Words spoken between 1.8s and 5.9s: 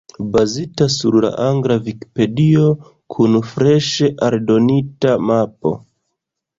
Vikipedio, kun freŝe aldonita mapo.